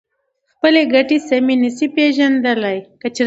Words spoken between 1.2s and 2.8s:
سمې نشي پېژندلای.